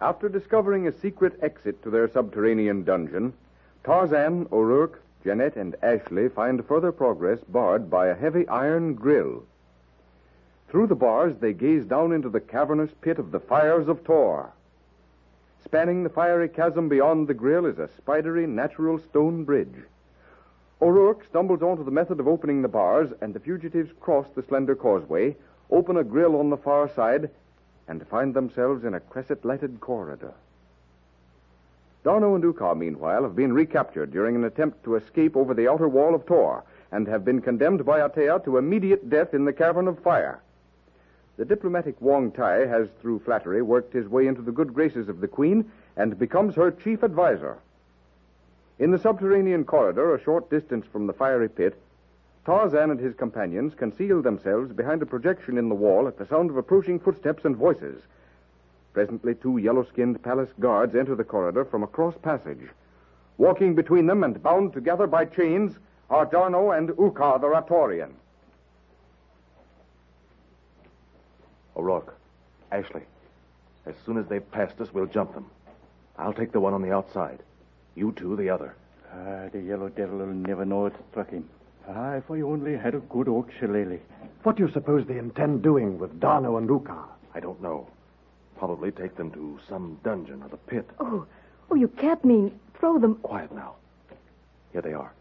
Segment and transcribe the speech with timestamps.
[0.00, 3.32] After discovering a secret exit to their subterranean dungeon,
[3.82, 9.44] Tarzan, O'Rourke, Jeanette, and Ashleigh find further progress barred by a heavy iron grill.
[10.68, 14.52] Through the bars, they gaze down into the cavernous pit of the fires of Tohr.
[15.64, 19.84] Spanning the fiery chasm beyond the grill is a spidery natural stone bridge.
[20.82, 24.74] O'Rourke stumbles onto the method of opening the bars, and the fugitives cross the slender
[24.74, 25.34] causeway,
[25.70, 27.30] open a grill on the far side,
[27.88, 30.34] and find themselves in a cresset lighted corridor.
[32.04, 35.88] D'Arnot and Uka, meanwhile, have been recaptured during an attempt to escape over the outer
[35.88, 39.88] wall of Tohr and have been condemned by Atea to immediate death in the cavern
[39.88, 40.40] of fire.
[41.36, 45.20] The diplomatic Wong Tai has, through flattery, worked his way into the good graces of
[45.20, 47.58] the Queen and becomes her chief adviser.
[48.78, 51.76] In the subterranean corridor, a short distance from the fiery pit,
[52.46, 56.48] Tarzan and his companions conceal themselves behind a projection in the wall at the sound
[56.48, 58.00] of approaching footsteps and voices.
[58.92, 62.68] Presently, two yellow skinned palace guards enter the corridor from a cross passage.
[63.36, 65.76] Walking between them and bound together by chains
[66.08, 68.12] are D'Arnot and Uka the Ratorian.
[71.76, 72.16] O'Rourke,
[72.70, 73.02] Ashleigh,
[73.86, 75.50] as soon as they've passed us, we'll jump them.
[76.16, 77.40] I'll take the one on the outside.
[77.96, 78.76] You two, the other.
[79.12, 81.48] Ah, the yellow devil will never know it struck him.
[81.88, 84.00] Ah, if I only had a good oak shillelagh.
[84.42, 86.96] What do you suppose they intend doing with D'Arnot and Uka?
[87.34, 87.88] I don't know.
[88.58, 90.88] Probably take them to some dungeon or the pit.
[90.98, 91.26] Oh,
[91.70, 93.16] oh, you can't mean throw them.
[93.16, 93.74] Quiet now.
[94.72, 95.12] Here they are.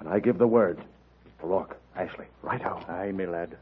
[0.00, 0.80] And I give the word,
[1.42, 2.26] O'Rourke, Ashleigh.
[2.42, 2.88] Right out.
[2.88, 3.56] Aye, my lad.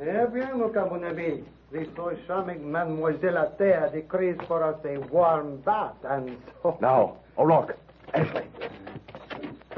[0.00, 1.44] Eh bien, look, mon ami.
[1.70, 6.76] This so charming Mademoiselle Atea decrees for us a warm bath, and so...
[6.80, 7.78] Now, O'Rourke,
[8.12, 8.48] Ashleigh.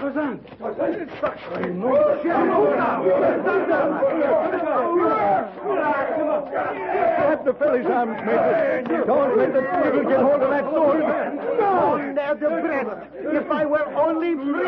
[0.02, 0.42] Tarzan!
[0.58, 0.76] Grab
[7.44, 9.04] the fellow's arms, Major.
[9.04, 11.04] Don't let the devil get hold of that sword.
[11.04, 12.90] On there, the breast!
[13.14, 14.66] If I were only free!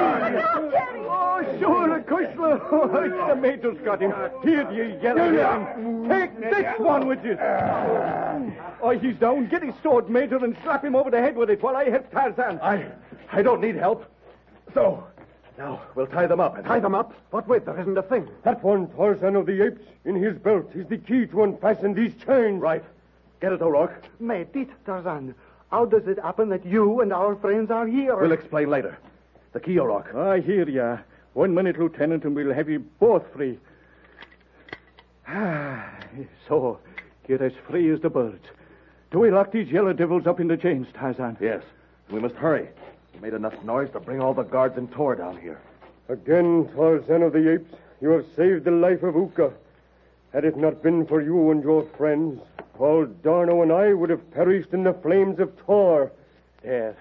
[1.06, 2.60] Oh, sure, Kushler.
[2.70, 4.12] Oh, it's the Major's got him.
[4.44, 6.08] Here, you yellow him.
[6.08, 7.36] Take this one with you.
[8.80, 9.48] Oh, he's down.
[9.48, 12.08] Get his sword, Major, and slap him over the head with it while I help
[12.12, 12.60] Tarzan.
[12.62, 12.86] I,
[13.32, 14.04] I don't need help.
[14.72, 15.04] So,
[15.56, 16.56] now we'll tie them up.
[16.56, 16.66] And...
[16.66, 17.14] Tie them up?
[17.30, 18.28] But wait, There isn't a thing.
[18.42, 22.14] That one, Tarzan of the Apes, in his belt, is the key to unfasten these
[22.26, 22.60] chains.
[22.60, 22.84] Right.
[23.40, 24.04] Get it, O'Rourke.
[24.20, 25.34] Mate it, Tarzan.
[25.70, 28.16] How does it happen that you and our friends are here?
[28.16, 28.98] We'll explain later.
[29.52, 30.14] The key, O'Rourke.
[30.14, 30.98] I hear ya.
[31.34, 33.58] One minute, Lieutenant, and we'll have you both free.
[35.26, 35.88] Ah,
[36.48, 36.78] so,
[37.26, 38.44] get as free as the birds.
[39.10, 41.36] Do we lock these yellow devils up in the chains, Tarzan?
[41.40, 41.62] Yes.
[42.10, 42.68] We must hurry.
[43.14, 45.60] We made enough noise to bring all the guards and Tohr down here.
[46.08, 49.52] Again, Tarzan of the Apes, you have saved the life of Uka.
[50.32, 52.40] Had it not been for you and your friends,
[52.74, 56.10] Paul D'Arnot and I would have perished in the flames of Tohr.
[56.62, 56.96] There.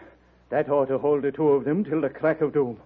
[0.50, 2.80] That ought to hold the two of them till the crack of doom.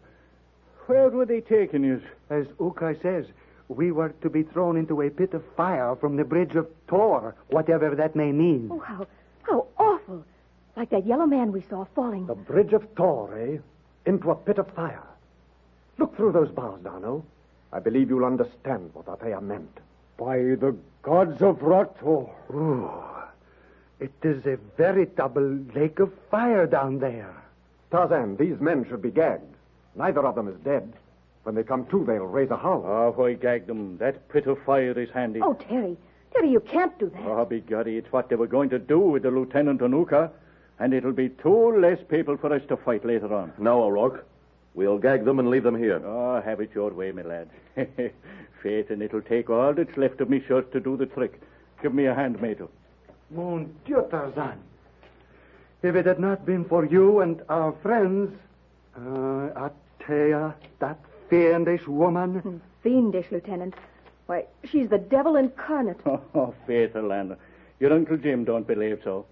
[0.85, 2.01] Where were they taking you?
[2.29, 3.25] As Uka says,
[3.67, 7.35] we were to be thrown into a pit of fire from the bridge of Tohr,
[7.49, 8.69] whatever that may mean.
[8.71, 9.07] Oh, how, how awful.
[10.77, 12.27] Like that yellow man we saw falling.
[12.27, 13.57] The bridge of Tohr, eh?
[14.05, 15.03] Into a pit of fire.
[15.97, 17.23] Look through those bars, D'Arnot.
[17.73, 19.75] I believe you'll understand what Atea meant.
[20.17, 22.29] By the gods of Rator.
[22.53, 22.91] Ooh,
[23.99, 27.33] it is a veritable lake of fire down there.
[27.89, 29.55] Tarzan, these men should be gagged.
[29.95, 30.93] Neither of them is dead.
[31.41, 32.83] When they come to, they'll raise a howl.
[32.85, 33.97] Ah, why gag them?
[33.97, 35.39] That pit of fire is handy.
[35.41, 35.97] Oh, Terry.
[36.33, 37.25] Terry, you can't do that.
[37.25, 40.29] Oh, begorry, it's what they were going to do with the Lieutenant and Uka.
[40.79, 43.51] And it'll be two less people for us to fight later on.
[43.57, 44.25] No, O'Rourke.
[44.75, 45.99] We'll gag them and leave them here.
[46.05, 47.49] Oh, have it your way, my lad.
[48.61, 51.41] Faith, and it'll take all that's left of me shirts to do the trick.
[51.81, 52.67] Give me a hand, Major.
[53.31, 54.59] Mon Dieu, Tarzan.
[55.81, 58.35] If it had not been for you and our friends,
[58.95, 60.99] uh, Atea, that
[61.29, 62.61] fiendish woman.
[62.83, 63.73] Fiendish, Lieutenant.
[64.27, 65.99] Why, she's the devil incarnate.
[66.05, 67.37] Oh, Faith, Orlando.
[67.79, 69.25] Your Uncle Jim don't believe so.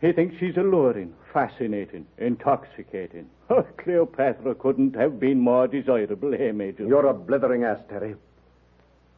[0.00, 3.28] He thinks she's alluring, fascinating, intoxicating.
[3.50, 6.84] Oh, Cleopatra couldn't have been more desirable, eh, Major?
[6.84, 8.14] You're a blithering ass, Terry.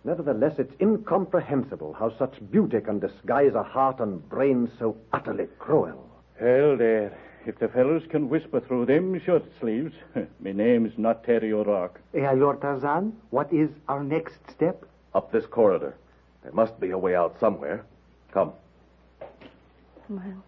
[0.04, 6.08] Nevertheless, it's incomprehensible how such beauty can disguise a heart and brain so utterly cruel.
[6.38, 7.12] Hell, there.
[7.44, 9.94] If the fellows can whisper through them shirt sleeves,
[10.40, 12.00] my name's not Terry O'Rourke.
[12.14, 14.84] Eh, Lord Tarzan, what is our next step?
[15.12, 15.96] Up this corridor.
[16.44, 17.84] There must be a way out somewhere.
[18.32, 18.52] Come.
[20.08, 20.44] Well,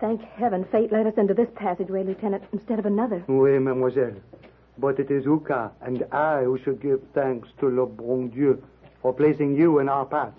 [0.00, 3.22] thank heaven fate led us into this passageway, Lieutenant, instead of another.
[3.28, 4.14] Oui, mademoiselle.
[4.78, 8.62] But it is Uka and I who should give thanks to le bon Dieu
[9.02, 10.32] for placing you in our path.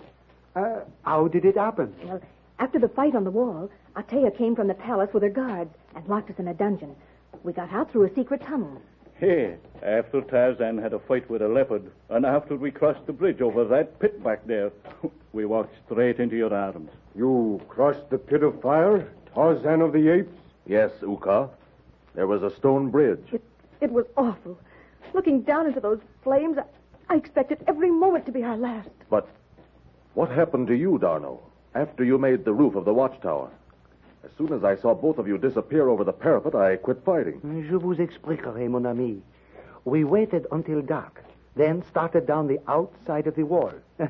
[0.56, 1.94] Uh, how did it happen?
[2.04, 2.20] Well,
[2.58, 6.06] After the fight on the wall, Atea came from the palace with her guards and
[6.08, 6.94] locked us in a dungeon.
[7.44, 8.80] We got out through a secret tunnel.
[9.14, 13.40] Hey, after Tarzan had a fight with a leopard, and after we crossed the bridge
[13.40, 14.72] over that pit back there,
[15.32, 16.90] we walked straight into your arms.
[17.14, 20.34] You crossed the pit of fire, Tarzan of the apes?
[20.66, 21.48] Yes, Uka.
[22.14, 23.24] There was a stone bridge.
[23.32, 23.42] It,
[23.80, 24.58] it was awful.
[25.14, 26.64] Looking down into those flames, I,
[27.14, 28.90] I expected every moment to be our last.
[29.10, 29.28] But
[30.14, 31.40] what happened to you, D'Arnot,
[31.74, 33.50] after you made the roof of the watchtower?
[34.24, 37.40] As soon as I saw both of you disappear over the parapet, I quit fighting.
[37.68, 39.22] Je vous expliquerai, mon ami.
[39.84, 41.24] We waited until dark,
[41.56, 43.72] then started down the outside of the wall.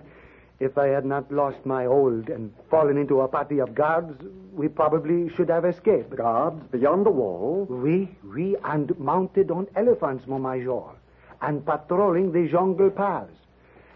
[0.62, 4.16] if I had not lost my hold and fallen into a party of guards,
[4.54, 6.14] we probably should have escaped.
[6.14, 7.66] Guards beyond the wall?
[7.68, 10.82] We, we, and mounted on elephants, mon major,
[11.40, 13.34] and patrolling the jungle paths.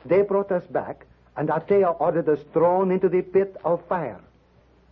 [0.05, 4.21] They brought us back, and Atea ordered us thrown into the pit of fire.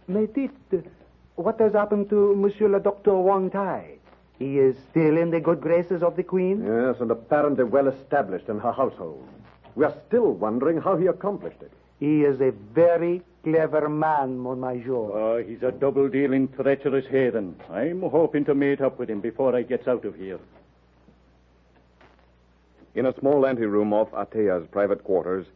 [0.06, 0.86] Mais dites,
[1.34, 3.98] what has happened to Monsieur le Docteur Wang Tai?
[4.38, 6.62] He is still in the good graces of the Queen?
[6.64, 9.26] Yes, and apparently well established in her household.
[9.76, 11.72] We are still wondering how he accomplished it.
[11.98, 14.94] He is a very clever man, mon major.
[14.94, 17.56] Oh, ah, he's a double dealing, treacherous heathen.
[17.70, 20.38] I'm hoping to meet up with him before I gets out of here.
[22.94, 25.46] In a small anteroom off Atea's private quarters,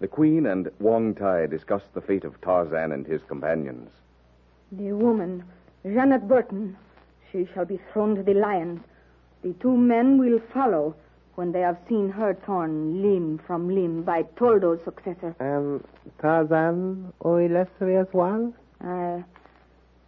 [0.00, 3.90] the Queen and Wong Tai discussed the fate of Tarzan and his companions.
[4.70, 5.44] The woman,
[5.84, 6.76] Janet Burton,
[7.30, 8.80] she shall be thrown to the lions.
[9.42, 10.94] The two men will follow
[11.36, 15.34] when they have seen her torn limb from limb by Toldo's successor.
[15.40, 15.84] And
[16.20, 18.54] Tarzan, O illustrious one?
[18.80, 19.24] I,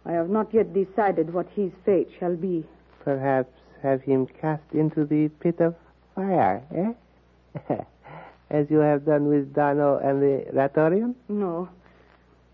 [0.05, 2.65] I have not yet decided what his fate shall be.
[3.03, 3.51] Perhaps
[3.83, 5.75] have him cast into the pit of
[6.15, 7.73] fire, eh?
[8.49, 11.15] As you have done with D'Arnot and the Ratorian?
[11.27, 11.67] No.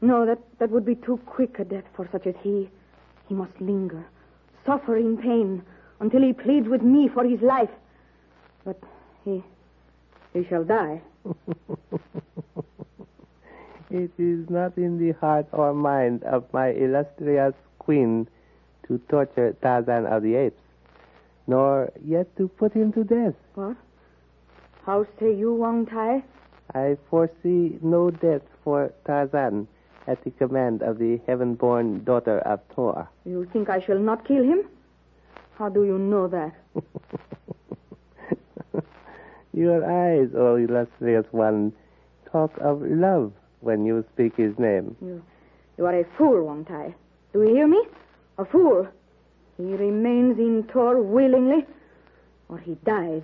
[0.01, 2.69] No, that, that would be too quick a death for such as he.
[3.29, 4.05] He must linger,
[4.65, 5.63] suffer in pain,
[5.99, 7.69] until he pleads with me for his life.
[8.65, 8.79] But
[9.25, 9.43] he,
[10.33, 11.01] he shall die.
[13.89, 18.27] it is not in the heart or mind of my illustrious queen
[18.87, 20.61] to torture Tarzan of the Apes,
[21.47, 23.35] nor yet to put him to death.
[23.55, 23.75] What?
[24.85, 26.23] How say you, Wang Tai?
[26.73, 29.67] I foresee no death for Tarzan
[30.07, 33.07] at the command of the heaven-born daughter of Tohr.
[33.25, 34.67] You think I shall not kill him?
[35.55, 36.53] How do you know that?
[39.53, 41.73] Your eyes, O illustrious one,
[42.31, 44.95] talk of love when you speak his name.
[45.01, 45.23] You,
[45.77, 46.93] you are a fool, Wang Tai.
[47.33, 47.81] Do you hear me?
[48.39, 48.87] A fool.
[49.57, 51.65] He remains in Tohr willingly,
[52.49, 53.21] or he dies.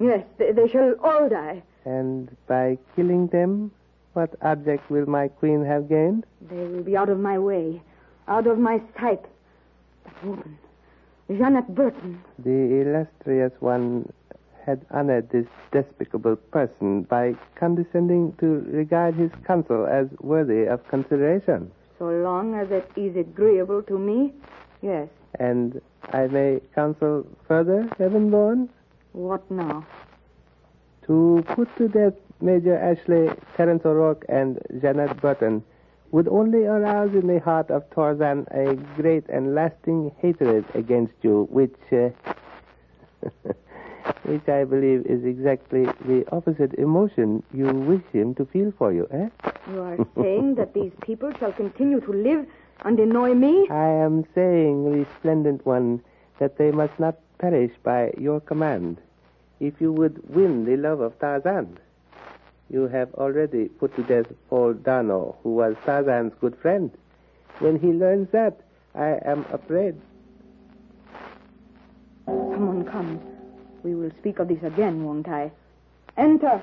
[0.00, 1.62] Yes, they, they shall all die.
[1.84, 3.70] And by killing them,
[4.14, 6.26] what object will my queen have gained?
[6.50, 7.80] They will be out of my way,
[8.26, 9.24] out of my sight.
[10.04, 10.58] That woman,
[11.28, 12.20] Janet Burton.
[12.40, 14.12] The illustrious one
[14.64, 21.70] had honored this despicable person by condescending to regard his counsel as worthy of consideration.
[21.98, 24.32] So long as it is agreeable to me,
[24.80, 25.08] yes.
[25.38, 25.80] And
[26.12, 28.68] I may counsel further, Heavenborn?
[29.12, 29.86] What now?
[31.06, 35.62] To put to death Major Ashleigh, Terence O'Rourke, and Janet Burton
[36.10, 41.48] would only arouse in the heart of Tarzan a great and lasting hatred against you,
[41.50, 42.10] which, uh,
[44.24, 49.06] which I believe is exactly the opposite emotion you wish him to feel for you,
[49.10, 49.28] eh?
[49.70, 52.46] You are saying that these people shall continue to live
[52.84, 53.68] and annoy me?
[53.70, 56.02] I am saying, resplendent one,
[56.38, 58.98] that they must not perish by your command.
[59.60, 61.78] If you would win the love of Tarzan,
[62.70, 66.90] you have already put to death Paul D'Arnot, who was Tarzan's good friend.
[67.58, 68.60] When he learns that,
[68.94, 70.00] I am afraid.
[72.26, 73.20] Someone comes.
[73.82, 75.50] We will speak of this again, won't I?
[76.16, 76.62] Enter.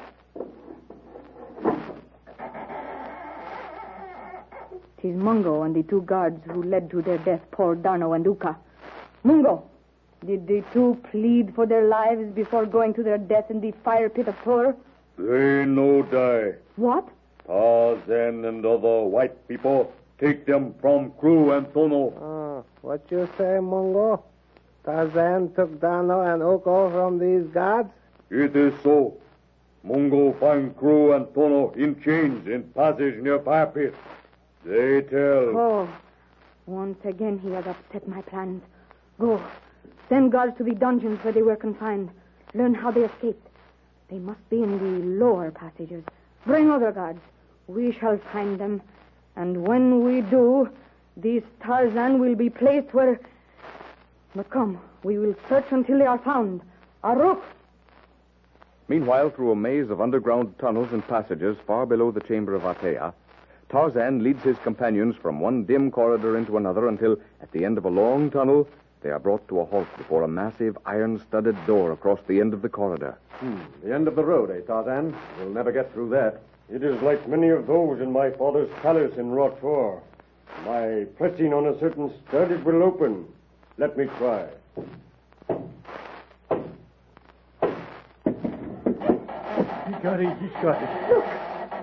[5.01, 8.57] Tis Mungo and the two guards who led to their death poor D'Arnot and Uka.
[9.23, 9.63] Mungo,
[10.25, 14.09] did the two plead for their lives before going to their death in the fire
[14.09, 14.75] pit of Tohr?
[15.17, 16.55] They no die.
[16.75, 17.07] What?
[17.47, 22.13] Tarzan and other white people take them from Crew and Tono.
[22.21, 24.23] Ah, what you say, Mungo?
[24.89, 27.91] Tarzan took D'Arnot and Oko from these guards?
[28.31, 29.17] It is so.
[29.83, 33.93] Mungo find Crew and Tono in chains in passage near fire pit.
[34.65, 35.55] They tell.
[35.55, 35.89] Oh,
[36.65, 38.63] once again he has upset my plans.
[39.19, 39.39] Go.
[40.09, 42.09] Send guards to the dungeons where they were confined.
[42.55, 43.47] Learn how they escaped.
[44.09, 46.03] They must be in the lower passages.
[46.47, 47.21] Bring other guards.
[47.67, 48.81] We shall find them
[49.35, 50.67] And when we do,
[51.15, 53.19] these Tarzan will be placed where.
[54.35, 56.61] But come, we will search until they are found.
[57.03, 57.41] Aruk!
[58.87, 63.13] Meanwhile, through a maze of underground tunnels and passages far below the chamber of Atea,
[63.69, 67.85] Tarzan leads his companions from one dim corridor into another until, at the end of
[67.85, 68.67] a long tunnel,
[69.01, 72.53] they are brought to a halt before a massive iron studded door across the end
[72.53, 73.17] of the corridor.
[73.33, 73.59] Hmm.
[73.83, 75.15] The end of the road, eh, Tarzan?
[75.37, 76.41] We'll never get through that.
[76.69, 80.03] It is like many of those in my father's palace in Rochefort.
[80.65, 83.25] By pressing on a certain stud, it will open.
[83.79, 84.45] Let me try.
[89.87, 90.37] He got it.
[90.37, 91.09] He's got it.
[91.09, 91.25] Look,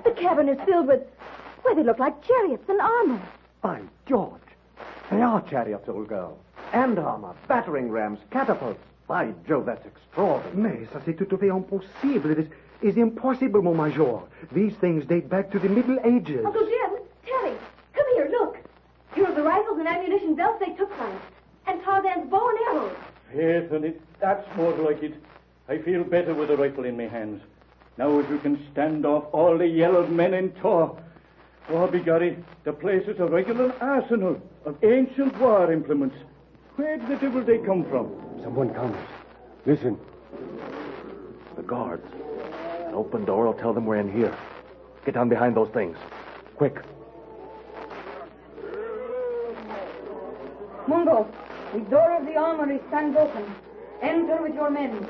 [0.04, 1.00] the cabin is filled with.
[1.62, 3.22] Why, they look like chariots and armor.
[3.62, 4.42] By George!
[5.10, 6.36] They are chariots, old girl.
[6.74, 8.82] And armor, battering rams, catapults.
[9.08, 10.80] By Jove, that's extraordinary.
[10.80, 12.30] Mais ça, c'est tout à fait impossible.
[12.32, 12.48] It is,
[12.82, 14.20] is impossible, mon major.
[14.52, 16.44] These things date back to the Middle Ages.
[16.44, 17.56] Uncle Jim, Terry,
[17.94, 18.58] come here, look.
[19.14, 21.22] Here are the rifles and ammunition belts they took from us.
[21.66, 22.96] And Tarzan's bow and arrows.
[23.34, 25.14] Yes, and it, that's more like it.
[25.68, 27.42] I feel better with a rifle in my hands.
[27.98, 30.96] Now if you can stand off all the yellowed men in Tohr.
[31.68, 36.16] Oh, begorry, the place is a regular arsenal of ancient war implements.
[36.76, 38.12] Where the devil they come from?
[38.42, 38.96] Someone comes.
[39.64, 39.98] Listen.
[41.56, 42.06] The guards.
[42.86, 44.36] An open door will tell them we're in here.
[45.04, 45.96] Get down behind those things.
[46.56, 46.76] Quick.
[50.86, 51.26] Mungo,
[51.72, 53.54] the door of the armory stands open.
[54.02, 55.06] Enter with your men.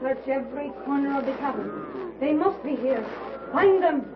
[0.00, 1.70] Search every corner of the cabin.
[2.20, 3.04] They must be here.
[3.52, 4.06] Find them.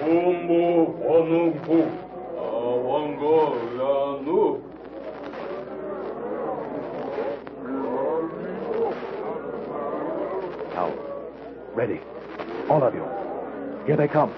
[0.00, 1.90] Umbu onumpu.
[2.38, 3.38] Awango
[3.78, 4.60] lanu.
[10.74, 10.92] Now,
[11.74, 12.00] ready.
[12.68, 13.06] All of you.
[13.86, 14.32] Here they come.